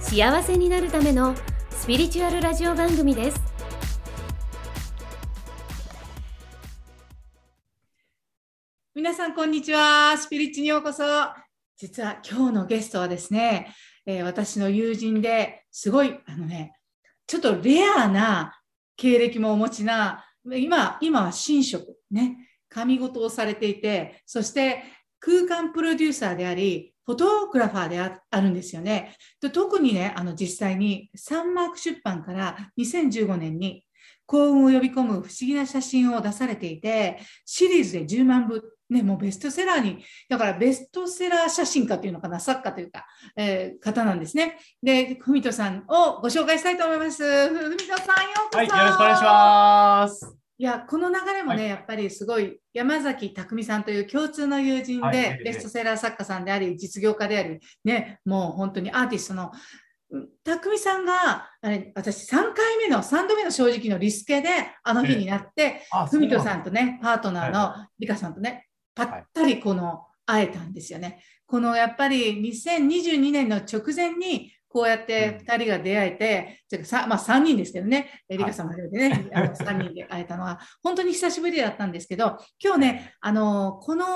[0.00, 1.34] 幸せになるための
[1.70, 3.40] スピリチュアルラジオ番組です。
[8.94, 10.16] 皆さんこんにちは。
[10.16, 11.04] スピリッチにようこそ。
[11.76, 13.74] 実は今日のゲストはですね、
[14.06, 16.74] えー、私の友人ですごいあのね
[17.26, 18.58] ちょっとレアな
[18.96, 22.36] 経歴もお持ちな今今は神職ね
[22.68, 24.82] 神事をされていてそして
[25.20, 29.16] 空間プロデューサーでありフォトグラファーであるんですよね。
[29.40, 33.84] で特にね、あの実際にサンマーク出版から2015年に
[34.26, 44.58] 幸運を呼び込む不思議な写真を出されていて、シリーズで10万部、ね、もうベストセラーに、だからベストセラー写真家というのかな、作家というか、えー、方なんですね。
[44.80, 47.24] で、ふみとさんをご紹介したいと思います。
[47.24, 48.04] ふみとさん、よ
[48.46, 48.58] うこそ。
[48.58, 50.39] はい、よろしくお願いします。
[50.60, 59.52] いやこの流れもね、はい、やっぱりすごい山崎匠さんという共通の友人で、はい、ベストセラー作家さんであり実業家であり、ね、もう本当にアーティストの
[60.44, 64.48] 匠さんがあれ私3回目の3度目の正直のリスケで
[64.84, 71.22] あの日になって文人さんとねパートナーのリカさんとねぱったりこの会えたんですよね。
[71.46, 84.06] このやっぱり2022年の直前にこうやって2人が出会えて、うん、さまあ、3人ですけどね、リカさんも初めてね、あの 3人で会えたのは、本当に久しぶりだったんですけど、今日ね、あのこの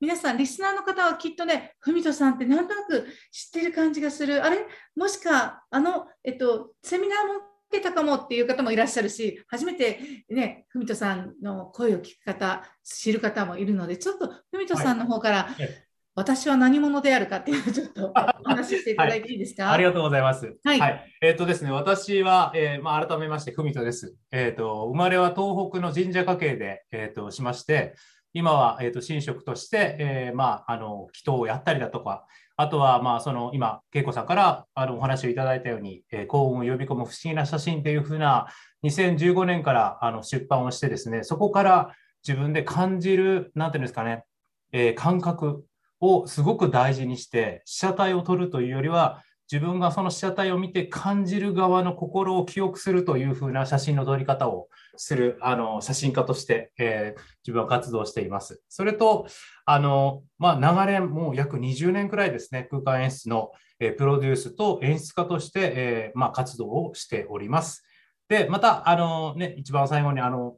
[0.00, 4.64] 皆さん、リスナーの方はきっとね、文人さんってなんとなく知ってる感じがする、あれ？
[4.94, 7.34] もしか、あの、えっと、セミナーも
[7.68, 9.98] 受けたかもっていう方もいらっしゃるし、初めて
[10.30, 15.85] ね、文人さんの声を聞く方、知る方もいるので、ちょっと文人さんの方から、はい
[16.16, 20.56] 私は何者であるかっていうちょっとお話ししていただいていいですか、 はい、ありがとうございます。
[20.64, 20.80] はい。
[20.80, 24.16] はい、えっ、ー、とですね、私は、えー、まあ、改めまして、文人です。
[24.32, 27.94] えっ、ー、と、生まれは東北の神社家系で、えっ、と、しまして、
[28.32, 32.24] 今は、えっ、と、神職として、えまあ、あの、祈祷をやったりだとか、
[32.56, 38.46] あとは、まあ、その、今、恵子さんからあのお話をいただいたように、え幸運を呼び込む不思議な写真というふうな、
[38.84, 41.94] 2015年からあの出版をしてですね、そこから
[42.26, 44.24] 自分で感じる、なんていうんですかね、
[44.72, 45.66] え感覚、
[46.14, 58.60] をすごく大事にして被写体を撮るというよりは自分がその被写体を見て感じる側の心を記憶するというふうな写真の撮り方をするあの写真家として、えー、自分は活動しています。
[58.68, 59.26] それと
[59.64, 67.84] あの、まあ、流れもう約20年くらいですね空間演出の、えー、プロデュースと演出家として、えー、まあ、活動をしております。
[68.28, 70.56] でまたあの、ね、一番最後にあの、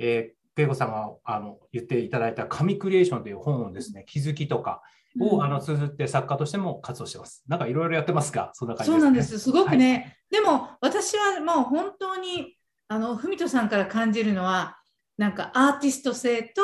[0.00, 4.82] え恵子さんがあの言っていただいた神クリエーションという本をですね、気づきとか
[5.20, 7.44] を、あの綴って作家としても活動してます。
[7.46, 8.50] なんかいろいろやってますか？
[8.54, 9.38] そんな感じ、ね、そうなんです。
[9.38, 9.92] すごくね。
[9.92, 12.56] はい、でも私はもう本当に
[12.88, 14.78] あの文人さんから感じるのは
[15.18, 16.62] なんかアーティスト性と、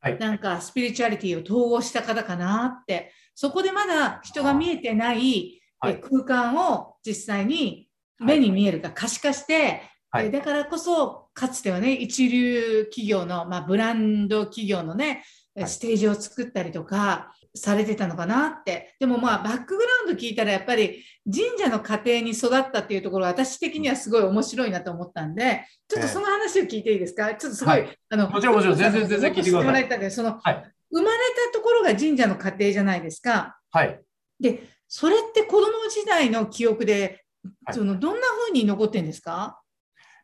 [0.00, 9.82] はい、なんかスピリチュアリティを統合した方かなって、そこでまだ人が見えてない、はい、空間を実際に目に見えるか可視化して、
[10.16, 15.24] はい、だからこそかつてはね一流企業の、まあ、ブランド企業のね
[15.66, 18.94] ステージを作ったりとかされてたのかなって。
[19.00, 30.06] でもまあバックグラウンド聞いたらやっぱり神社の家庭に育ったっていうところは私的にはすごい面白いなと思ったんでちょっとその話を聞いていいですか、ちょっとすごい、はい、あのもちろんもちろん全然全然聞いてください。
[30.06, 31.18] いその、はい、生まれ
[31.52, 33.58] たところが神社の家庭じゃないですか。
[33.70, 34.00] はい、
[34.38, 37.24] でそれって子供時代の記憶で、
[37.72, 39.60] そのどんな風に残ってんですか？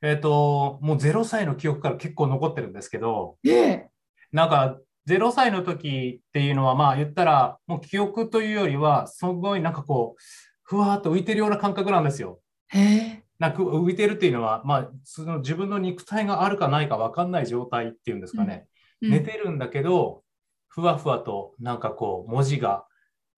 [0.02, 3.90] えっ、ー、と、もう0歳の記憶から結構残ってるんですけど、ええ、
[4.32, 10.22] なんか0歳の時っていうのは、まあ言ったら、もう記憶というよりは、すごいなんかこう、
[10.62, 12.40] ふわっと浮いてるような感覚なんですよ。
[12.69, 18.66] へなんか浮いてるっていうのは、まあ、その自分の肉体があるかないか分かんない状態っていうんですかね。
[19.02, 20.22] うん、寝てるんだけど、
[20.69, 22.87] ふわふわとなんかこう文字が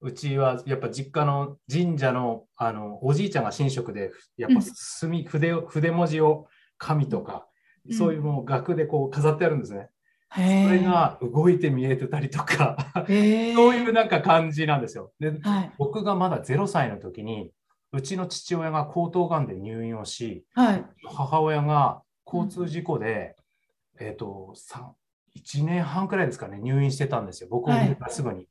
[0.00, 6.46] うちはやっぱ実家の神社のあのおじいちゃんが神職でやっぱ墨、筆を筆文字を
[6.84, 7.46] 紙とか、
[7.90, 9.88] そういうもう額でこう飾ってあるんですね。
[10.34, 12.76] それが動いて見えてたりとか
[13.06, 15.12] そういうなんか感じなんですよ。
[15.20, 17.52] で、はい、僕がまだ0歳の時に
[17.92, 23.36] うちの父親が喉頭がんで入院をし、はい、母親が交通事故で、
[24.00, 24.54] うん、えっ、ー、と
[25.38, 27.48] 1年半くらいですかね入院してたんですよ。
[27.48, 27.76] 僕も
[28.08, 28.36] すぐに。
[28.36, 28.42] は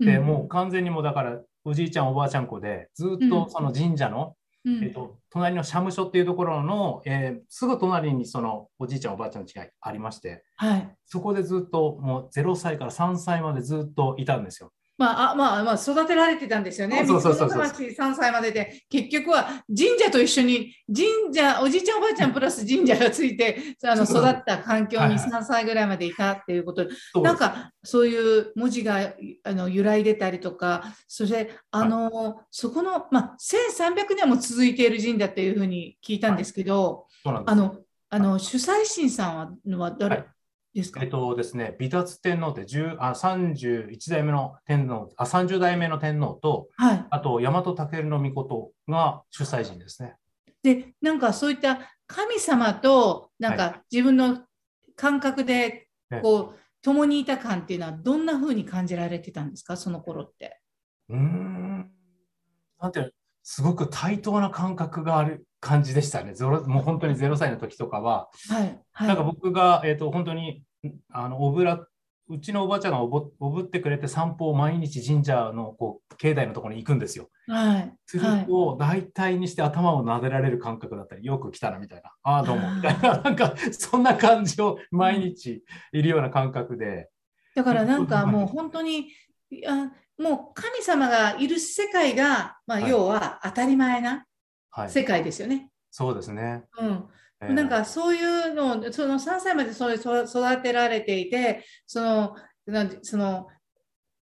[0.00, 14.72] い、でもう完全にもだからおじいちゃんおばあちゃん子でずっとその神社のえっと、隣の社務所っていうところの、えー、すぐ隣にそのおじいちゃんおばあちゃんの家がありまして、はい、そこでずっともう0歳から3歳までずっといたんですよ。
[14.98, 17.04] まあ、あまあ、まあ、育てられてたんですよね。
[17.06, 17.62] そうそうそうそう。
[17.62, 26.84] 3歳までで、結局は神社と一緒に、神社、おじいちゃんおばあちゃんプラス神社がついて、あの育った環境に3歳ぐらいまでいたっていうこと。
[26.84, 26.90] で、
[27.22, 37.76] なんかそういう文字があの揺らいでたりとか、そして、あの、はい、そこの、まあ、1300年も続いている神社っていうふうに聞いたんですけど、はい、あの、
[38.10, 40.24] あの主催神さんはは誰、
[40.74, 41.02] はいですか？
[41.02, 50.14] えっとですね、美達天皇って10あ31代目の天皇あ、30代目の天皇と、はい、あと大和武尊が主催人ですね。
[50.62, 54.38] で、なんかそういった神様となんか自分の
[54.96, 55.88] 感覚で
[56.22, 60.58] こう、はい、共にいた感っていうのはどんなふうに感じられてたんですか、その頃って。
[61.10, 61.90] うん、
[62.80, 66.34] なんてすごく対等な感覚がある感じでしたね。
[66.40, 68.80] もう本当に0歳の時とかは、はい。
[68.92, 70.64] はい、なんか僕が、えーと、本当に
[71.08, 71.86] あのおぶら
[72.28, 77.28] うちのおばあちゃんがおぼおぶってくれて散歩を毎日神社のこう境内のところに行くんですよ。
[77.46, 82.74] はい、すると、大体にして頭を撫でられる感覚だったり、よく来たなみたいな、ああ、どうも。
[82.74, 85.62] みたいな、 なんかそんな感じを毎日
[85.92, 87.08] いるような感覚で。
[87.54, 89.08] だからなんかもう本当に、
[89.68, 94.26] あもう神様がいる世界が、まあ、要は当たり前な
[94.88, 95.56] 世界ですよね。
[95.56, 96.64] はい、そうですね。
[96.78, 97.04] うん。
[97.40, 102.36] えー、なんかそういうのをその3歳までそう育てられていてその
[103.02, 103.48] その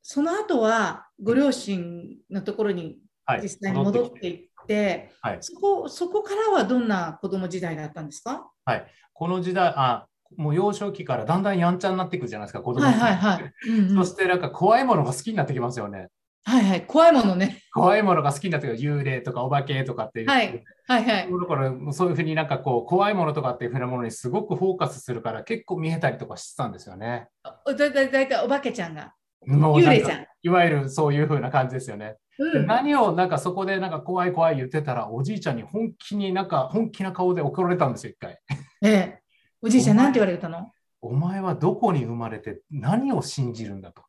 [0.02, 2.98] その後はご両親のところに
[3.42, 8.48] 実際に戻っていって、はい、そこそこからはどんな子供時代だったんですか？
[8.64, 10.06] はいこの時代あ
[10.36, 13.52] もう幼少期からだんだんやんちゃになっていくじゃないですか、子供はいはいはい。
[13.68, 16.08] うんうん、そしてなんか怖いものが好きになってきますよね。
[16.48, 17.62] はいはい、怖いものね。
[17.74, 20.28] 怖いものが好きになって幽霊とかお化けとかっていう。
[20.28, 21.28] はい、はい、はい。
[21.30, 27.28] だからそういうふうになんかこう、怖いものとかっていうふうなものにすごくフォーカスするから、結構見えたりとかしてたんですよね。
[27.44, 29.12] だだだいたいお化けちゃんが。
[29.46, 30.26] 幽霊ちゃん。
[30.42, 32.16] いわゆるそういうふうな感じですよね。
[32.38, 38.38] うん、何をなんかそこでなんか怖い怖い言ってたら、おじいちゃんに本気になんか本気な顔で怒られたんですよ、一回。
[38.82, 39.22] ええ。
[39.60, 40.70] おじいちゃん、なんて言われたの？
[41.02, 44.02] お前はどこに生まれて何を信じるんだと。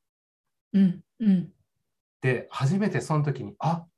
[0.74, 1.50] うん、うん。
[2.22, 3.90] で、初めてその時に、あっ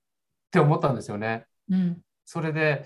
[0.52, 1.46] て思ったんですよね。
[1.70, 2.86] うん、それで、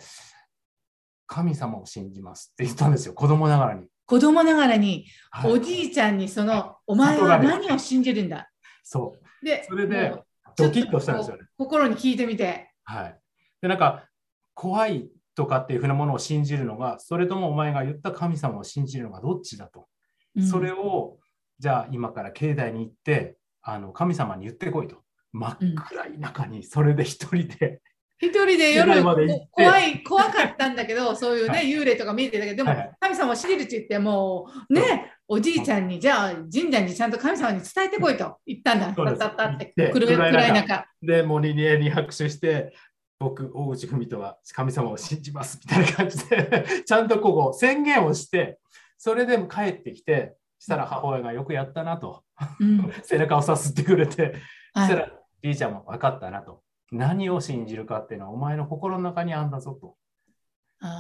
[1.28, 3.88] 神様を信じますって言ったんですよ、子供ながらに。
[4.06, 8.50] 子供ながらに、はい、おじいちゃんにその、お前は何を信じるんだ？
[8.84, 9.46] そう。
[9.46, 10.14] で、それで、
[10.56, 11.44] ドキッとしたんですよね。
[11.58, 12.72] 心に聞いてみて。
[12.84, 13.20] はい。
[13.62, 14.08] で、なんか、
[14.54, 19.88] 怖いとかっていうふうなものを信じるのが、それともお前が言った神様を信じるのがどっちだと。
[20.36, 21.18] うん、それを、
[21.58, 24.98] じゃあ今から境内に行って、あの神様に言ってこいと。
[25.36, 27.82] 真っ暗い中にそれで一人で、
[28.20, 29.04] 一人で夜
[29.52, 34.74] 怖い怖かったんだけど そういうね、はい、幽霊とか見えてたけどでも、はい、神様を信じるって言ってもう。
[34.74, 38.94] ねおじいちゃんにじゃあ神社にちゃんと神様に伝えてこいと言ったんだ。
[38.94, 40.86] たったったって暗い中。
[41.02, 42.76] でもう二年に拍手して
[43.18, 48.60] 僕大内文人は神様を信じますみたいな感じで ちゃんとここ宣言をして
[49.00, 52.24] それでも帰ってきてしたら母親がよくやったなと、
[52.60, 54.36] うん、 背中をさすってくれて、
[54.74, 55.12] はい、したら
[55.46, 56.62] じいちゃんも分かったなと。
[56.92, 59.96] 何を信じるかっていうのはお前の心の中にあんだぞと。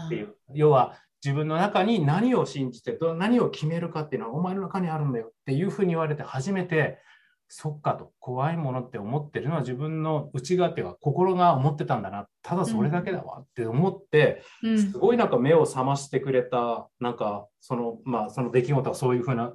[0.05, 0.35] っていう。
[0.53, 6.99] 要は自分の中に何を信じて何を決めるかっていうのはお前の中にあるんだよっていうふうに言われて初めて
[7.47, 12.27] そっかと怖いものって思ってるのは自分の内側っていうか心が思ってたんだな。
[12.43, 19.53] ただそれだけだわって思って、うん、すごいなんか目を覚ましてくれたなんかそのまあその出来事はそういうふうな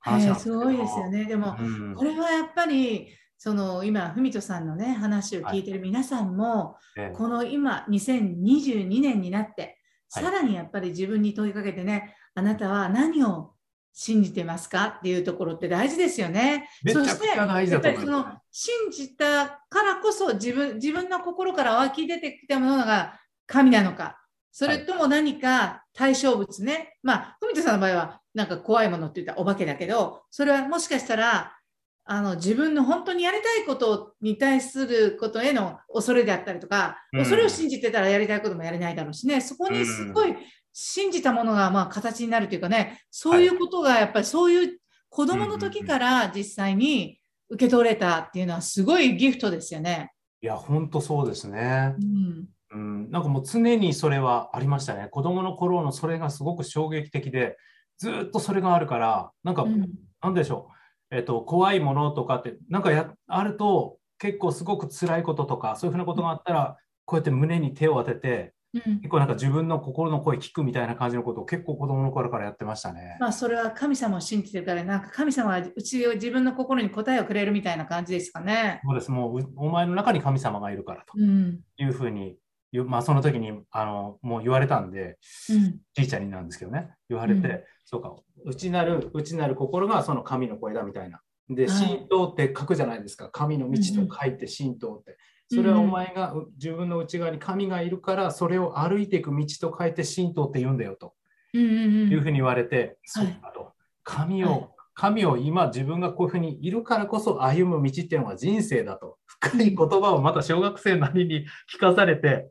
[0.00, 1.24] 話なんですけど、すごいですよね。
[1.26, 3.08] でも、うん、これはやっぱり
[3.44, 9.80] その今、文人さんのね、話を聞いてる皆さんも、はい、この今、2022年になって、
[10.12, 13.54] はい、さらにやっぱり自分に問いかけてね、あなたは何を
[13.92, 16.68] 信じてますかっていうところって大事ですよね。
[16.86, 23.18] そして、やっぱりその信じたからこそ自分自分の心から湧き出てきたものが
[23.48, 24.20] 神なのか、
[24.52, 31.56] それとも何か対象物ね、はい、まあ、文人さんの場合はなんか怖いものって言ったらお化けだけど、それはもしかしたら
[32.04, 40.34] あの自分の本当にやりたいことに対することへの恐れであったりとか、うん、恐れを信じてたらやりたいこともやれないだろうしね、そこにすごい
[40.72, 44.78] 信じたものがまあ形になるというかね、そういうことがやっぱりそういう
[45.08, 47.18] 子供の時から実際に
[47.50, 50.10] 受け取れたっていうのはすごいギフトですよね。
[50.40, 51.94] いや、本当そうですね。
[52.00, 55.08] うんうん、なんかもう常にそれはありましたね。
[55.10, 57.56] 子供の頃のそれがすごく衝撃的で、
[57.98, 59.88] ずっとそれがあるから、なんか、うん、
[60.22, 60.81] なんでしょう。
[61.12, 73.18] えっと、怖いものとかってなんかやあると結構すごく辛いこととかそういうふうなことがあったらこうやって胸に手を当てて、うん結構なんか自分の心の声聞くみたいな感じのことを結構子供の頃からやってましたね。
[73.20, 78.80] まあそれは神様を信じてるから、なんか神様はうちを自分の心に答えをくれるみたいな感じですかね。
[78.82, 79.10] そうです。
[79.10, 81.60] もううお前の中に神様がいるからとうん。
[81.76, 82.38] いうふうに
[82.80, 85.18] まあその時にあのもう言われたんで、
[85.50, 85.78] うん。
[85.94, 88.14] じいちゃんになんですけどね、言われて、うんそうか、
[88.46, 91.20] 内なる、内なる心がその神の声だみたいな。
[91.50, 93.28] で、はい神道って書くじゃないですか。
[93.28, 95.10] 神の道と書いて神道って。
[95.10, 95.16] うん
[95.54, 101.12] それはお前がう自分の内側に神がいるから、それを歩いていく道と書いて神道って言うんだよと
[101.52, 101.66] うんう
[102.06, 103.72] んいうふうに言われて、はいそうかと。
[104.02, 109.18] 神を、はい神を今自分がこういうふうにいるからこそ歩む道っていうのが人生だと。
[109.26, 112.50] 深い言葉をまた小学生なりに聞かされて、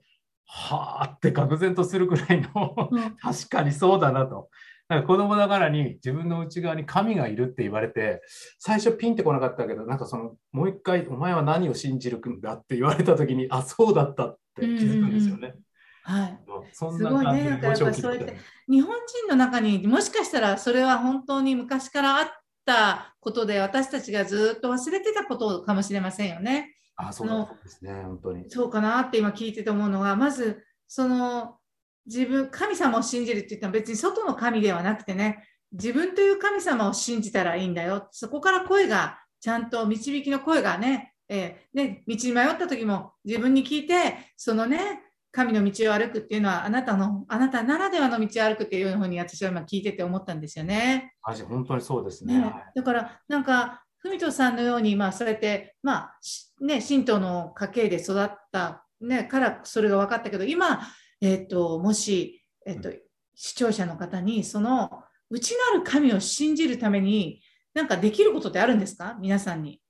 [0.53, 4.49] はあって愕然とするくらいのうん 確かにそうだなと。
[4.89, 8.21] なんか子供ながらに自分の内側に神がいるって言われて、
[8.59, 15.55] 最初ピンってこなかったけど、なんかその、もう一回、お前は何を信じるんだって言われたときに、あ、そうだったって気づくんですよね。
[16.03, 16.39] はい。
[16.73, 22.27] そんすごいな感じでねだからやっぱそうやって日本人の中にもしかしたらそれは本当に昔からあっ
[22.65, 26.70] たことで私たちがずっと忘れてたことかもしれませんよね。
[26.95, 28.49] あ、そうですね、本当に。
[28.49, 31.57] そうかなって今聞いてて思うのがまずその
[32.05, 51.13] 自分神様を信じるって言ったら別に外の神ではなくてね自分という神様を信じたらいいんだよそこから声がちゃんと導きの声がね,、えーね道に迷った時も自分に聞いてそのね神の道を歩くっていうのはあなたのあなたならではの道を歩くっていうふうに私は今聞いてて思ったんですよね。
[51.47, 52.37] 本当にそうですね。
[52.37, 60.81] ね、だからなんか文人さんのように、まあ、そうやって、まあしね、神道の家系で育った、ね、からそれが分かったけど今、
[61.21, 62.91] えっともし、えっと
[63.35, 67.41] 視聴者の方にその内なる神を信じるために
[67.73, 69.17] なんかできることってあるんですか？
[69.19, 69.81] 皆さんに。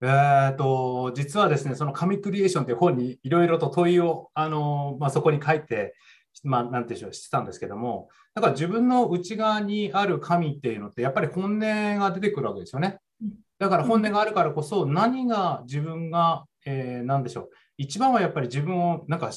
[0.00, 5.94] えー、と実はですね、その神クリエーションという本にいろいろと問いを、あのまあ、そこに書いて、
[6.44, 13.32] まあ、なんていうんでしょう、してたんですけども、だから自分の内側にある神っていうのって、やっぱり本音が出てくるわけですよねうん。
[13.58, 19.30] だから本音があるからこそ、何が自分が、えー、なんでしょう、一番はやっぱり自分を、なんか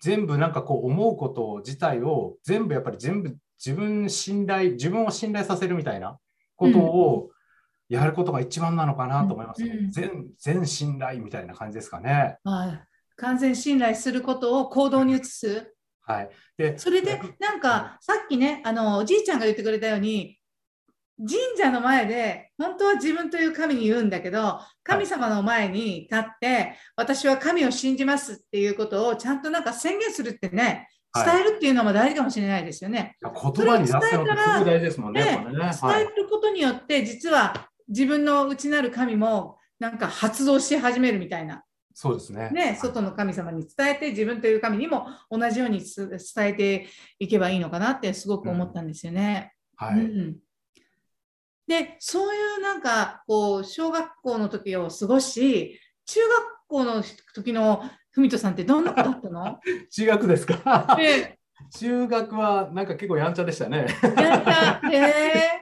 [0.00, 6.18] 全部なんかこう思うこと自体を、全部やっぱり全部自分信頼、自分を信頼させるみたいな
[6.56, 7.30] ことを、
[7.88, 10.26] やることが一番なのかなと思います、ねうんうん全。
[10.38, 12.38] 全信頼みたいな感じですかね。
[12.44, 15.74] はい完全信頼することを行動に移す。
[16.02, 16.30] はい。
[16.56, 20.38] で、それでなんかさっきねあのおじいちゃんが言ってくれたように
[21.18, 33.16] 神社の前で本当は自分という神に言うんだけど神様の前に立って、私は神を信じますっていうことをちゃんとなんか宣言するってねはい伝えるっていうのも大事かもしれないですよね。
[33.20, 34.26] 言葉に出すのってすごい
[34.64, 35.24] 大事ですもんね。
[35.24, 36.16] ねは伝えい。
[36.16, 41.64] ることによって実は自分の内なる神もなんか発動し始めるみたいな。
[41.92, 42.50] そうですね。
[42.50, 46.86] ね、外の神様に伝えて自分という神にも同じようにつ伝えて
[47.18, 49.52] いけばいいのかなってすごく思ったんですよね。
[49.76, 50.00] はい。
[50.00, 50.36] うん、
[51.66, 56.30] でそういうなんかこう小学校の時を過ごし中学
[56.68, 57.02] 校の
[57.34, 57.82] 時の
[58.12, 59.58] 文人さんってどんな子だったの？
[59.90, 60.96] 中学ですか？
[60.98, 61.38] で
[61.76, 63.86] 中学はなんか結構やんちゃでしたね。
[64.16, 65.08] やったへ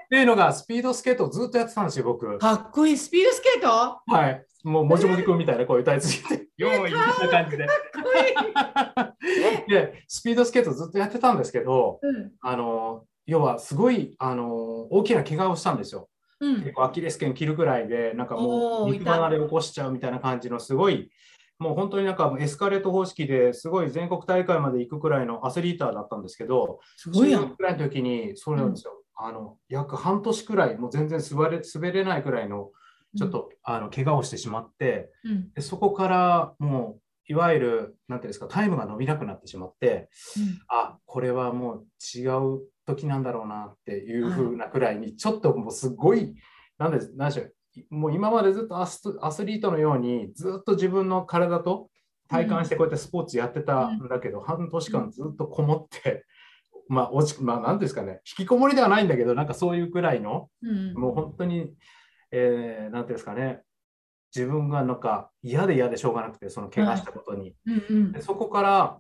[0.05, 2.39] っていうのがスピードスケートをずっとやってたんですよ、僕ー。
[2.39, 3.67] かっこいいスピードスケート？
[3.67, 4.47] かはい。
[4.69, 7.67] もうもじもじくんみたいなこういうタイツ着て、よーいみたいな感じで。
[9.69, 16.09] で、スピードスケートずっとやってたんですけど、うんあの、要はすごい、あの、大きな怪我をしたんですよ。
[16.41, 21.11] うん結構アキレス腱切るぐらいで、なんかもう肉離れ起こしちゃうみたいな感じのすごい、
[21.59, 27.57] もう本当になんかエスカレート方式ですごい全国大会まで行くくらいのアスリーターだったんですけど、すごいやん。
[27.57, 32.71] くらいの時に、そうなんですよ、あの約半年くらい、もう全然滑れ滑れないくらいの、
[33.17, 35.53] ちょっと、あの怪我をしてしまってうん。
[35.53, 40.09] で、そこからもう、いわゆる、なんていうんですか、タイムが伸びなくなってしまって、
[40.69, 41.87] あこれはもう
[42.19, 46.35] 違う時なんだろうなっていう風なくらいに、ちょっともうすごい、
[46.79, 47.55] なんで、でしょう、
[47.91, 51.91] もう今までずっとアスアスリートのように、ずっと自分の体と
[52.29, 54.09] 体感してこうやってスポーツやってたん。
[54.09, 56.25] だけど、半年間ずっとこもって、
[56.89, 60.95] まあ、落ち、まあ、なんですかね、引きこもりではないんだけど、なんかそういうくらいの、うん。
[60.95, 61.71] もう本当に、
[62.31, 63.63] えー、なんていうんですかね、
[64.35, 67.55] 自分がなんか嫌で嫌でしょうがなくて、その怪我したことに。
[67.67, 68.13] うんうん。
[68.13, 68.99] でそこから、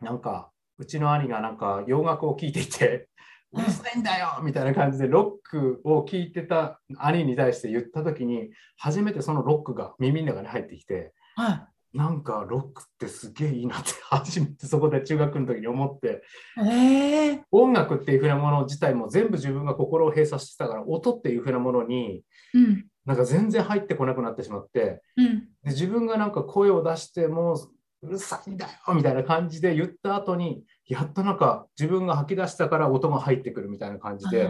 [0.00, 3.08] なんか、うちの兄がなんか洋楽を聴いていて、
[3.52, 16.22] ううんるさいんだよみたいな感じでロックを聴いてた兄に対して言った時に、初めてそのロックが耳の中に入ってきて、はなんかロックってすげえいいなって初めてそこで中学の時に思って、
[16.58, 16.68] い。
[16.68, 22.22] ええ音楽っていうふうなもの自体も全部自分が心を閉鎖してたから、音っていうふうなものに
[22.52, 27.54] うんなんか全然入ってこなくなってしまって、うんで自分がなんか声を出しても
[28.02, 34.48] うるさいんだよみたいな感じで言った後に、やっとなんか自分が吐き出したから音が入ってくるみたいな感じで、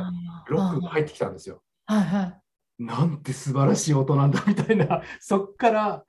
[0.48, 1.62] ロックが入ってきたんですよ。
[1.86, 2.40] はいはい。
[2.78, 6.04] なんて素晴らしい音なんだみたいな、そっから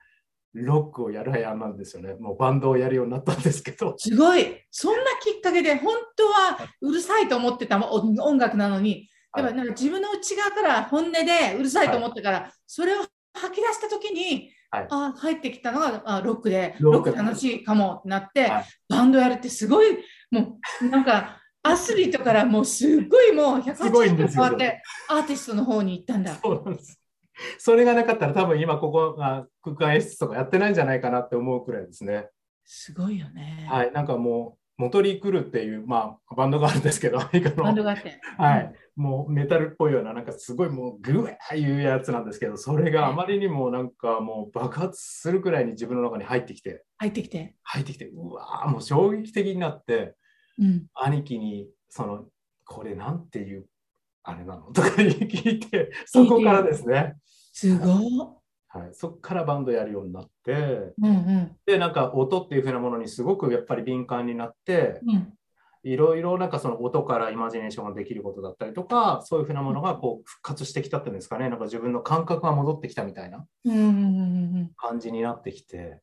[0.62, 2.14] ロックをやるはやなんですよね。
[2.14, 3.94] もうバンドをやるようになったんですけど。
[3.98, 4.62] すごい。
[4.70, 13.02] そんなきっかけで、本当はうるさいと思ってた音音楽なのに、やっぱなんか自分の内側から本音でうるさいと思ったから、それを
[13.34, 19.98] 吐き出した時に、はいあ入ってきたのがあロックで、ロック楽しいかもってなって、はいバンドやるってすごい、
[20.30, 26.34] もうなんかアスリートからもうすっごいもうすごいん180度変わって、アーティストの方に行ったんだ。
[26.34, 27.00] そうなんです。
[27.58, 32.28] それがなかったら多分今ここが空間演出とかやってないんじゃないかなって思うくらいですね。
[32.64, 33.66] すごいよね。
[33.70, 33.92] はい。
[33.92, 37.64] なんかもう、モトリー・クルっていう、まあ、バンドがあるんですけど、アメリカの。
[37.64, 38.20] バンドがあって。
[38.36, 38.74] はい。
[38.94, 47.54] もうメタルっぽいような、なんかすごいもうグワーいうやつなんですけど、それがあまりにもなんかもう爆発するくらいに自分の中に入ってきて、入ってきて。
[47.62, 50.14] 入ってきて、うわーもう衝撃的になって、
[50.58, 50.86] うん。
[50.94, 52.26] 兄貴に、その、
[52.66, 53.66] これなんていう、
[54.28, 54.72] あれなの？
[54.72, 57.14] とか聞いて、そこからですね。
[57.52, 58.20] すごい。
[58.68, 61.56] はい、そこからバンドやるようになって、うんうん。
[61.64, 65.32] で、なんか音っていう風なものにすごくやっぱり敏感になって、うん。
[65.84, 73.92] いろいろなんかその音からイマジネーションができることだったりとか、そういう風なものがこう復活してきたっていうんですかね、なんか自分の感覚が戻ってきたみたいなうんうんうんう
[74.64, 74.70] ん。
[74.76, 76.00] 感じになってきて、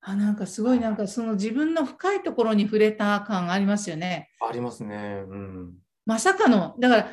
[0.00, 4.30] あ、なんかすごいなんかその自分の深いところに触れた感ありますよね。
[4.40, 5.22] ありますね。
[5.28, 5.74] うん。
[6.06, 7.08] まさかの、だから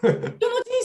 [0.00, 0.38] 人の人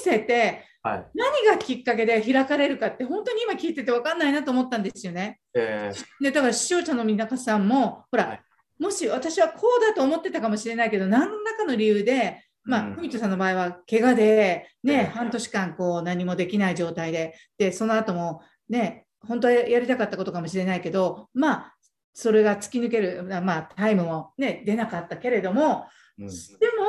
[0.03, 1.05] 生ってはい。
[1.15, 5.39] 何がきっかけで開かれるかって本当に今聞いてて分かんないなと思ったんですよね。
[5.55, 8.41] えーで、だから視聴者の皆さんも、ほら、はい。
[8.79, 12.95] もし私はこうだと思ってたかもしれないけど、何らかの理由で、まあ、うん。
[12.95, 14.87] 文人さんの場合は怪我で、ええ。
[14.87, 21.75] ね、半年間こう何もできない状態で、で、その後もね、本当はやりたかったことかもしれないけど、まあ、
[22.13, 25.85] それが突き抜ける、まあ、タイムもね、出なかったけれども、
[26.19, 26.33] うん、で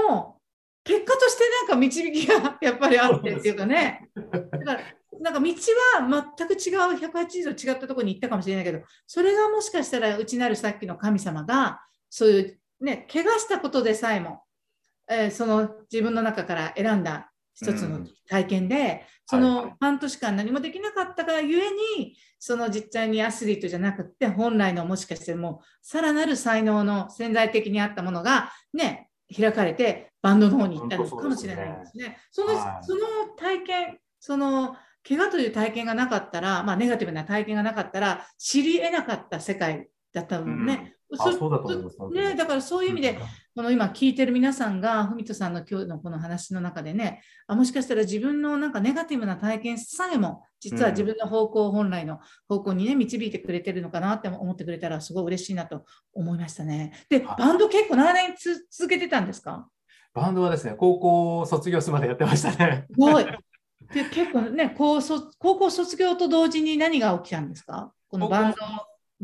[0.09, 0.41] も、
[0.85, 4.81] 結果としてなんか導きがやっぱりあってっていうかね、だから
[5.21, 14.43] なんか道は全く違う、180度違ったところに行ったかもしれないけど、それがもしかしたら内なるさっきの神様が、そういうね、怪我したことでさえも、
[15.09, 32.17] えーその自分の中から選んだ一つの体験で、そはいはの半年間何もできなかったがゆえに、その実際にアスリートじゃなくて、本来のもしかしてもう、さらなる才能の潜在的にあったものが、ね、開かれて、バンドの方に行ったのかもしれないですね。
[32.31, 33.01] そのはいその
[33.37, 34.75] 体験、その
[35.07, 40.97] 怪我という体験がなかったら、まあ、ネガティブな体験がなかったら、知り得なかった世界だったのね。
[41.17, 41.99] あそうだと思います。
[42.15, 43.19] ね、だからそういう意味で、
[43.55, 55.85] この今聞いてる皆さんが、文人さんの今日のこの話の中でね、あもしかしたら自分のなんかネガティブな体験さえも、実は自分の方向、本来の方向にね、導いてくれてるのかなって思ってくれたら、すごい嬉しいなと
[56.15, 56.93] 思いましたね。
[57.11, 59.69] で、はいバンド結構長年つ続けてたんですか？
[60.15, 62.87] バンドはですね、高校卒業するまでやってましたね。
[62.91, 63.25] すごい。
[63.93, 67.93] で結構ね高卒、高校卒業と同時に何が起きたんですか？
[68.09, 68.57] このバンド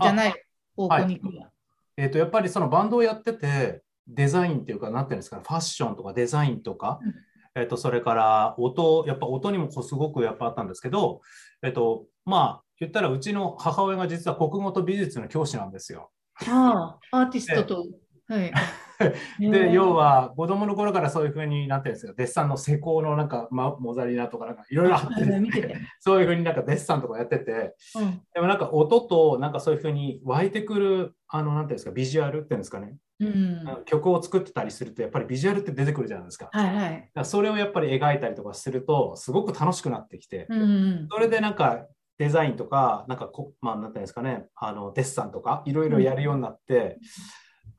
[0.02, 0.34] じゃない
[0.76, 1.50] 方向に行くには。
[1.96, 7.14] えっと、やっぱりそのバンドをやってて、デザインっていうか、なんていうんですかね、ファッションとかデザインとか、うん
[7.54, 11.20] えっと、それから音、やっぱ音にもこうすごくやっぱあったんですけど、
[11.62, 16.10] えっと、まあ、言ったらうちの母親が実は国語と美術の教師なんですよ。
[16.48, 17.86] ああ、アーティストと。
[18.28, 18.52] はい。
[19.40, 22.14] で、要は子供の頃からそういうふうになってるんですよ。
[22.14, 25.40] デッサンの施工のなんか、ま、モザリナとかなんかいろいろあってね。
[26.00, 32.96] そういうふうになんかデッサンとかやってて、うんでもなんか音となんかそういうふうに湧いてくる、あの、なんていうんですか、ビジュアルっていうんですかね。
[33.20, 36.48] うん曲を作ってたりすると、やっぱりビジュアルって出てくるじゃないですか。
[36.52, 37.10] はいはい。
[37.14, 41.86] らそれをやっぱり描いたりとかすると、すごく楽しくなってきて、うんうんそれでなんか
[42.20, 46.98] デザインとか、なんかこ、まあ、なんていうんですかね、あのデッサンとか、いろいろやるようになって、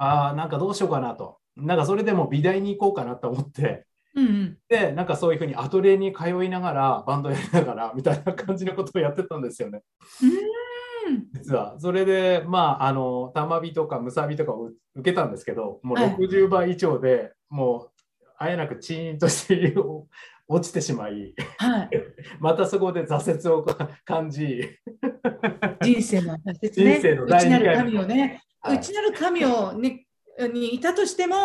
[0.02, 1.38] ああ、なんかどうしようかなと。
[1.56, 3.86] なんかそれでも美大に行こうかなと思って、
[4.16, 9.84] うんうんで、なんかそういうふうにアトリエに通いながら、バンドやりながら、 みたいな感じのことをやってたんですよね。
[10.24, 11.76] うん実は。
[11.80, 19.76] それで、まあ、あの、玉火とかムサビとかを受けたんですけど、もうはい60倍以上で、もう、あえなくチーンとして
[20.48, 21.90] 落ちてしまい、はい。
[22.40, 23.66] またそこで挫折を
[24.04, 24.62] 感じ、
[25.82, 26.94] 人生の挫折ね。
[26.94, 30.06] 人生の第内なる二回神をね、はい内なる神をね、
[30.54, 31.36] にいたとしても、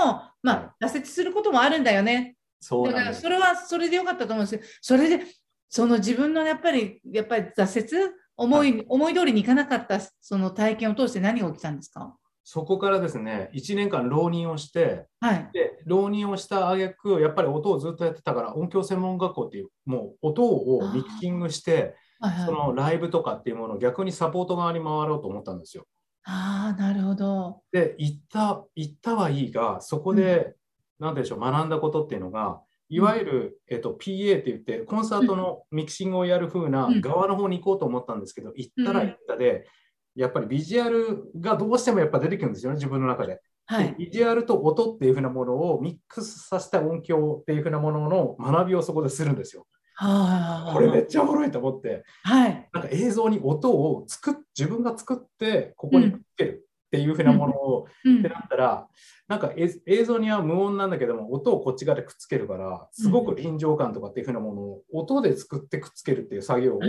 [0.43, 2.37] まあ、挫折することもあるんだよね。
[2.61, 4.61] だから、そうなんですそれはそれでよかったと思うんですよ。
[4.81, 5.25] それで、
[5.69, 12.17] その自分のやっぱり、やっぱり挫折、思い、思い通りにいかなかった、その体験を通して何が起きたんですか？
[12.49, 15.51] そこからですね、1年間浪人をして、はい。
[15.53, 25.85] で浪人をした挙句やっぱり音をずっとやってたから、音響専門学校っていう、もう音をミキシングして、はいはいそのライブとかっていうものを逆にサポート側に回ろうと思ったんですよ。
[26.29, 27.63] ああ、なるほど。
[27.73, 30.57] で、行った、行ったはいいが、そこで、
[30.99, 39.69] なんでしょう、学んだことっていうのが、いわゆる、えっと、PA って言って、コンサートのミキシングをやる風な側の方に行こうと思ったんですけど、行ったら行ったで、
[40.17, 43.41] やっぱりビジュアルがどうしてもやっぱ出てくるんですよね、自分の中で。
[43.67, 49.67] はい、ビジュアルと音っていうふうなものをミックスさせた音響っていうふうなものの学びをそこでするんですよ。
[49.99, 58.87] はあ、これめっちゃおもろいと思って、はい、なんか映像に音を作っ自分が作ってここにくっつけるっていうふうなものを、うん、ってなったら
[59.27, 66.81] なんか映像には無音なんだけども音をこっち側でくっつけるからすごく臨場感とかっていうふうなものを音で作ってくっつけるっていう作業を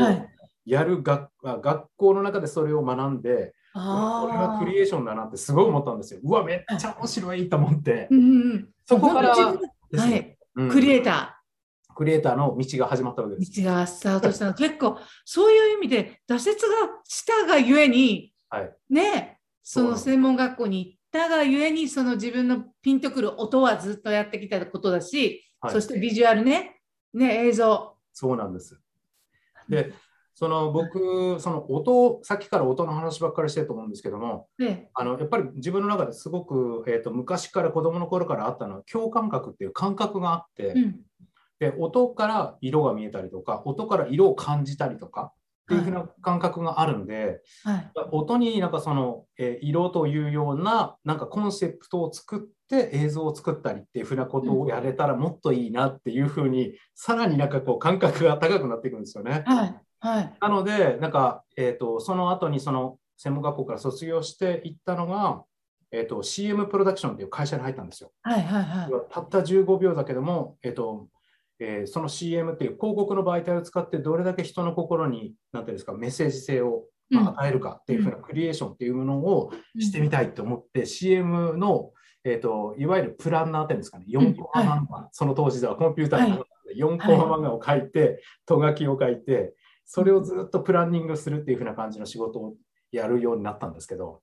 [0.66, 3.54] やる学,、学校の中でそれを学んで。
[3.74, 3.82] こ
[4.32, 6.20] れはクリエーションだなってすごい思ったんですよ。
[6.24, 8.08] うわ、めっちゃ面白いと思って。
[8.10, 8.24] うんう
[8.56, 9.54] ん、そこから、は
[10.16, 11.37] い、うん、クリエイター。
[11.98, 13.60] クリエイターの道が始まったわけです。
[13.60, 14.54] 道がスタートしたの。
[14.54, 26.80] 結構、 そういう意味で、挫折がしたがゆえに、はい、ね、その専門学校に行ったがゆえに、その自分のピンとくる音はずっとやってきたことだし、はい、そしてビジュアルね、
[27.16, 27.96] ね、映像。
[28.14, 28.80] そうなんです。
[29.68, 29.92] で、
[30.36, 41.00] その僕、その音、さっきから音の話ばっかりしてると思うんですけども、ね、あのやっぱり自分の中ですごく、えーと、昔から子供の頃からあったのは、共感覚っていう感覚があって、うん、
[41.60, 45.34] で音から色が見えたりとか音から色を感じたりとか
[45.68, 59.44] っていうふうな感覚があるんで、はい、音になんかその、えー、色というようななんかコンセプトを作って映像を作ったりっていうふうなことをやれたらもっといいなっていうふうに、さらになんかこう感覚が高くなっていくんですよね。
[59.46, 59.76] はい。
[60.00, 65.44] はい、なのでなんか、えーと、その後にその専門学校から卒業していったのが、
[65.92, 68.12] えーと、CM プロダクションっていう会社に入ったんですよ。
[68.22, 71.08] はいはいはい、たった15秒だけども、えーと
[71.60, 76.84] えー、その CM っていう広告の媒体を使ってどれだけ人の心に何ていうんですかメッセージ性を
[77.16, 81.92] 与えるかっていうふうなクリエーションっていうものをしてみたいと思って、CM の、
[82.24, 89.54] えーと、いわゆるプランナーっていうんですかね4コマ漫画、その当時ではコンピューターで4コマ漫画を書いて、とがきを書いて
[89.86, 92.56] それをずっとプランニングするっていうふうな感じの仕事を
[92.92, 94.22] やるようになったんですけど、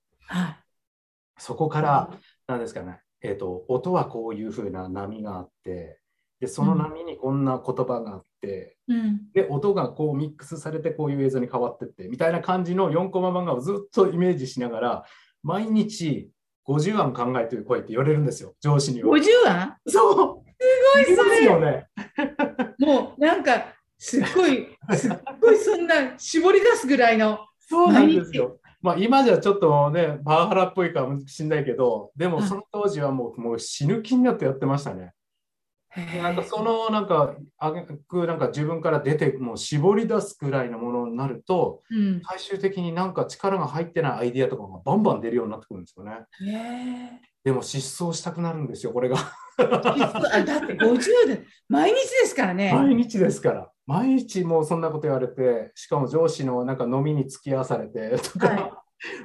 [1.39, 2.11] そこから
[2.47, 5.99] 何ですかね、えーと音はこういうふうな波があって
[6.39, 15.05] でその波にこんな言葉があって、うん、で音がこうミックスされてこういう映像に変わってってみたいな感じの4コマ漫画をずっとイメージしながら
[15.43, 16.29] 毎日
[16.67, 19.15] 50案考えてこいって言われるんですよ上司には。
[19.15, 20.45] 50案そう
[21.05, 21.87] すごいそれよね。
[22.79, 27.39] もうなんかすっごい すっごいそんな絞り出すぐらいの。
[27.59, 28.59] そうなんですよ。
[28.81, 35.13] まあ、今じゃちょっとね、パワハラっぽいかもしれないけど、でもその当時はもうもう死ぬ気になってやってましたね。
[36.21, 47.21] なんかそのなんかあげくなんか自分から出てもう絞り出すくらいのものになると、うん、最終的になんか力が入ってないアイディアとかがバンバン出るようになってくるんですよね。
[47.43, 49.17] でも失踪したくなるんですよこれが
[49.57, 52.73] だって50で毎日ですからね。
[52.73, 53.71] 毎日ですから。
[53.87, 58.71] 毎日もうそんなこと言われてしかも上司のなんか飲みに付き合わされてとか、はい、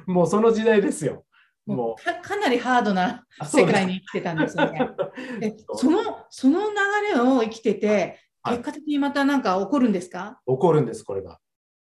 [0.05, 1.25] もうその時代ですよ。
[1.65, 4.89] もうかなりハードな世界に生きてたんですよね。
[5.39, 6.75] でそのその流
[7.13, 11.39] れを生きてて、結果的にまた何か起こるんですか、起こるんです、これが。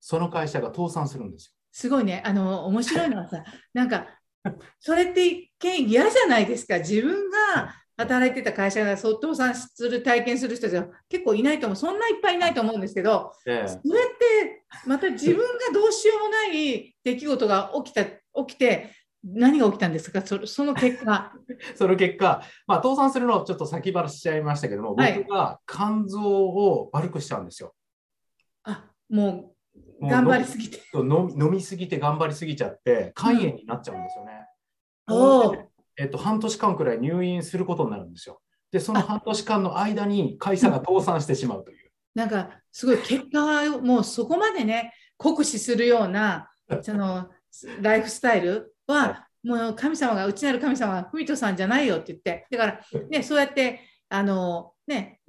[0.00, 1.52] その会社が倒産するんですよ。
[1.72, 2.22] すごいね。
[2.26, 4.06] あの、面白いのはさ、 なんか、
[4.80, 6.78] それって一見嫌じゃないですか？
[6.78, 11.76] 自分が働いてた会社が倒産する体験する人じゃ結構いないと思う。
[11.76, 18.14] そんないっぱいいないと思うんですけど、ええ、それってまた自分がどうしようもない出来事が起きた起
[18.46, 18.90] きて
[19.22, 20.22] 何が起きたんですか？
[20.22, 21.32] そその結果。
[21.76, 27.74] その結果、まあ、倒産するのをちょっと先払しちゃいましたけども、はい、僕が肝臓を悪くしちゃうんですよ。
[28.64, 29.54] あも
[30.00, 31.44] う頑張りすぎて飲み。
[31.44, 34.46] 飲みすぎて頑張りすぎちゃって、肝炎になっちゃうんですよね。
[35.08, 38.40] うん、えっと、半年間くらい入院することになるんですよ。
[38.72, 41.90] で、その半年間の間に会社が倒産してしまうという。
[42.14, 47.28] なんか、すごい結果はもうそこまでね、酷使するような、その
[47.82, 55.20] ライフスタイルは、もう神様が、内なる神様は文人さんじゃないよって言って、だから、ね、そうやって、あの、ね、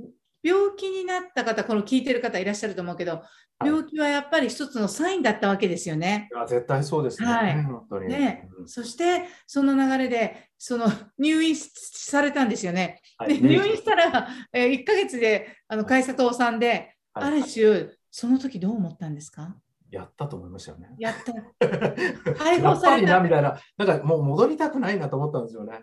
[0.43, 3.21] 病気になった方、この聞いてる方いらっしゃると思うけど、
[3.63, 6.29] 病気はやっぱり一つのサインだったわけですよね。
[6.33, 7.27] いや絶対そうですね。
[7.27, 8.07] はい、本当に。
[8.09, 13.01] ね、うん、そしてその流れでその入院されたんですよね。
[13.17, 13.75] はい、で入院。
[13.77, 19.55] したら、えー、1ヶ月であの会社倒産で、はい、ある種その時どう思ったんですか？
[19.91, 20.87] やったと思いましたよね。
[20.97, 21.13] やっ
[21.59, 22.33] た。
[22.33, 23.19] 解放された。
[23.19, 25.79] みたいな、なんかもう戻りたくないなと思ったんですよね。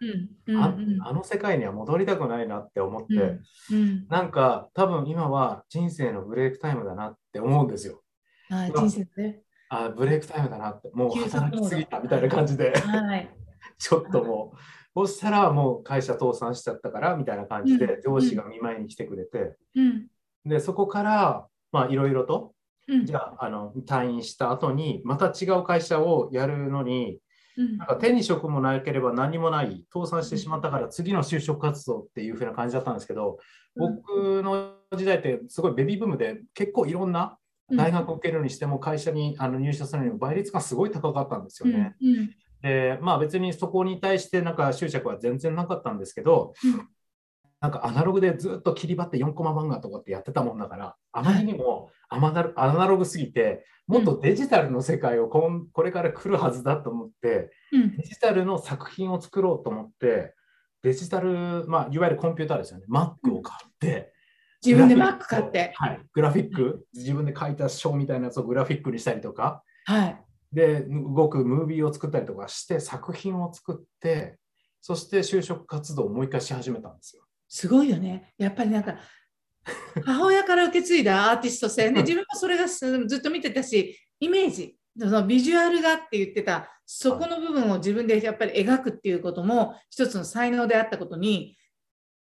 [0.47, 8.03] うんうんうん、あの世界には戻りたくないなって思って、うんうん、なんか多分今は人生のブレイクタイムだなって思うんですよ。
[8.51, 9.43] あ人生ね。
[9.71, 13.31] あブレイクタイムだなって、もう働きすぎたみたいな感じで、はい、
[13.79, 20.07] ちょっともう、そしたらもう会社倒産しちゃったからみたいな感じで、上司が見舞いに来てくれて、うん、
[20.47, 22.53] でそこからまあいろいろと、うん、
[23.05, 27.19] じゃああの退院した後にまた違う会社をやるのに、
[27.57, 33.39] なんか手に職もなければ何もない倒産してしまったから次の就職活動っていう風な感じだったんですけど、
[33.77, 37.37] 僕の時代ってすごいベビーブームで結構いろんな
[37.71, 41.95] 大学を受けるにしても会社にあの入社するにも倍率がすごい高かったんですよね。
[42.63, 46.55] でまあ別にそこに対してなんか執着は全然なかったんですけど、
[47.61, 60.35] なんかアナログでずっと切り張って4コマ漫画とかってやってたもんだからあまりにもアナログすぎてもっとデジタルの世界をこんこれから来るはずだと思って、デジタルの作品を作ろうと思って
[60.83, 64.13] デジタル、まあ、いわゆるコンピューターですよね Mac を買って。
[64.65, 65.73] 自分で Mac 買って。
[65.77, 66.01] はい。
[66.13, 69.63] グラフィック、自分で書いた書みたいなやつをグラフィックにしたりとか。
[69.85, 70.25] はい。
[70.53, 74.39] で、動くムービーを作ったりとかして、作品を作って、
[74.81, 77.23] そして就職活動をもう一回し始めたんですよ。
[77.49, 78.35] すごいよね。
[78.37, 78.97] やっぱりなんか、
[80.05, 91.57] 母親から受け継いだアーティスト性ね、自分もそれがずっと見てたし、イメージ、そのビジュアルがって言ってた、そこの部分を自分でやっぱり描くっていうことも、一つの才能であったことに、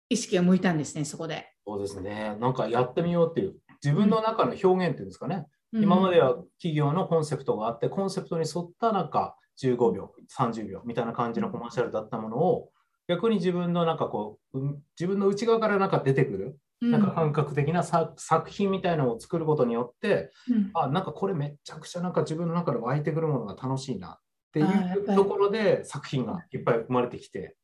[0.10, 1.52] 意識が向いたんですね、そこで。
[1.66, 2.38] そうですね。
[2.40, 5.46] なんかやってみようっていう、自分の中の表現っていうんですかね。
[5.74, 12.70] うん、今までは企業のコンセプトがあって、コンセプトに沿ったなんか15秒、30秒みたいな感じのコマーシャルだったものを、
[13.08, 14.60] 逆に自分のなんかこう、
[15.00, 24.20] 自分の内側からなんか出てくる、なんか感覚的な作品みたいなのを作ることによって、うん、あなんかこれめちゃくちゃなんか自分の中で湧いてくるものが楽しいなっ
[24.52, 27.56] ていうところで作品がいっぱい生まれてきて。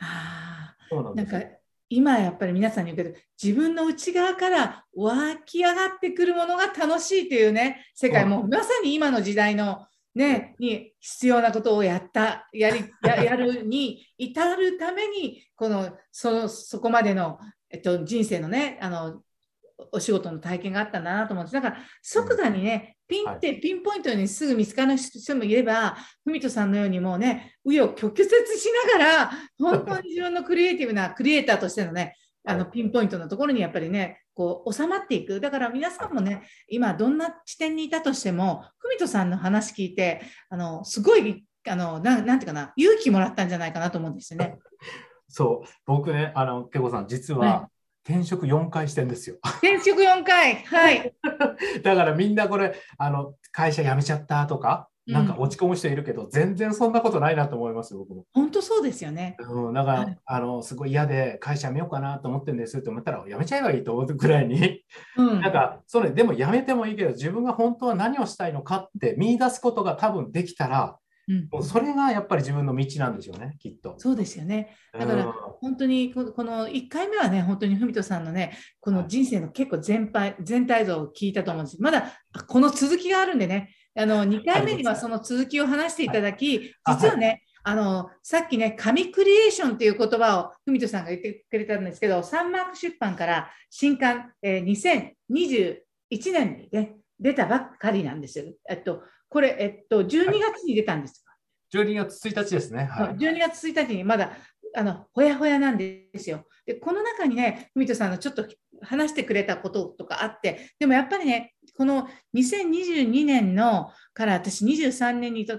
[0.00, 1.58] あそうなんです
[1.90, 8.26] 今やっぱり皆さんに言うけど自分の内側から湧き上がってくるものが楽しいというね世界。
[8.26, 9.86] もまさに今の時代の
[10.18, 12.48] ねに必要なことをやった。
[12.52, 17.38] やりや やるに至るためにこのそそこまでの、
[17.70, 19.22] えっと、人生のねあの
[19.92, 32.16] お仕事の体験があったんだなと思って、だから即座にね、ピンってピンポイントにすぐ見つかる人もいれば、文人さんのようにもうね、紆余曲折しながら、本当に自分のクリエイティブなクリエイターとしてのね、
[32.48, 35.40] あのピンポイントのところにやっぱりね、こう収まっていく。
[35.40, 44.56] だから皆さんもね、今どんな地点にいたとしても、文人さんの話聞いて、あのすごいあのな、なんていうかな、勇気もらったんじゃないかなと思うんですよね。
[45.28, 47.68] そう、僕ね、あの、けこさん、実は、
[48.04, 49.36] 転職4回してんですよ。
[49.58, 51.12] 転職4回はい。
[51.84, 58.26] だからみんなこれ、あの、会社辞めちゃったとか、なんか落ち込む人いるけど、うん、全然そんなことないなと思います僕も。
[58.32, 59.36] 本当そうですよね。
[59.40, 64.82] うん、だから、はい、あの、すごい嫌で会社辞めようかなと思ってるんですって思ったら、辞めちゃえばいいと思うくらいに、
[65.16, 70.98] うん、 なんか、それ、でも辞めてもいいけど、自分が本当は何をしたいのかって見出すことが多分できたら、
[71.50, 73.94] もうそれがやっぱり自分の道なんでしょうね、きっと。
[73.98, 74.74] そうですよね。
[74.98, 75.24] だから、
[75.60, 81.82] 本当にこの1回目はね、本当に文人さんのね、この人生の結構全体全体像を聞いたと思うんです。
[81.82, 82.14] まだ
[82.46, 98.44] この続きがあるんでね、あの2回目にはその続きを話していただき、実はね、あのさっきね、紙クリエーションという言葉を文人さんが言ってくれたんですけど、サンマーク出版から新刊、えー、2021年に、ね、出たばっかりなんですよ。
[98.68, 101.32] えっとこれ、えっと、12月に出たんですか、
[101.78, 102.84] はい、?12 月1日ですね。
[102.84, 104.32] はい、12月1日にまだ、
[104.78, 106.46] あの、ほやほやなんですよ。
[106.64, 108.46] で、この中にね、文人さんのちょっと
[108.80, 115.58] 話してくれたこととかあって、でもやっぱりね、この2022年のから私23年にと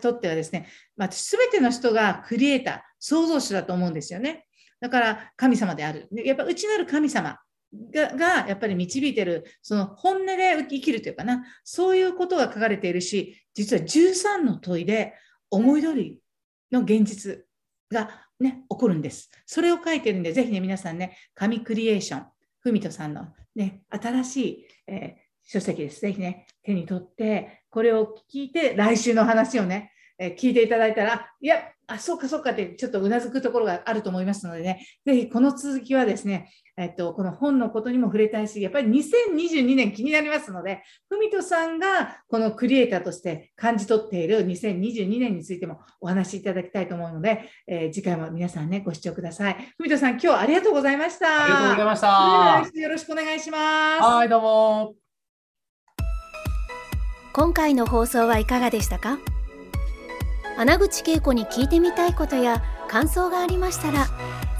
[0.00, 4.44] とってはですね、私すべての人がクリエイター、創造主だと思うんですよね。
[4.80, 6.08] だから神様である。
[6.12, 7.38] やっぱ内なる神様
[7.90, 15.14] ががやっぱり導いてる、その本音で生きるというかな、そういうことが書かれているし、実は13の問いで
[15.50, 16.18] 思い通り
[16.70, 17.46] の現実
[17.90, 19.30] がね、起こるんです。
[19.46, 22.26] それを書いてるんで、ぜひね、皆さんね、神クリエーション、
[22.60, 26.00] ふみとさんのね、新しい、えー、書籍です。
[26.00, 49.56] ぜひね、手に取って、これを聞いて、来週の話をね、え聞いていただいたら、いや、あ、そうかそうかってちょっとうなずくところがあると思いますのでね、ぜひこの続きはですね、えっと、この本のことにも触れたいし、やっぱり2022年気になりますので、文人さんがこのクリエイターとして感じ取っている2022年についてもお話しいただきたいと思うので、えー、次回も皆さんね、ご視聴ください。
[49.78, 51.44] 文人さん、今日はありがとうございました。
[51.44, 52.80] ありがとうございました。
[52.80, 54.02] よろしくお願いします。
[54.02, 54.94] はい、どうも。
[57.34, 59.18] 今回の放送はいかがでしたか？
[60.56, 64.06] 穴口恵子に聞いてみたいことや感想がありましたら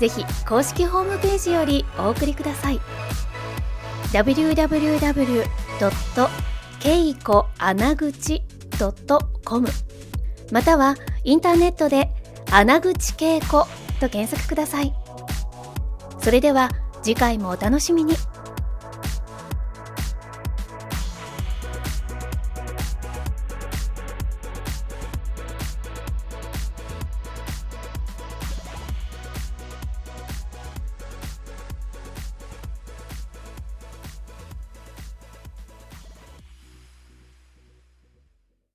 [0.01, 2.81] ぜひ公式ホームページよりお送りください
[4.13, 5.45] www.
[6.81, 8.43] けいこ穴口
[9.45, 9.69] .com
[10.51, 12.11] またはインターネットで
[12.51, 13.67] 穴口恵子
[14.01, 14.93] と検索ください
[16.21, 16.71] それでは
[17.03, 18.15] 次回もお楽しみに。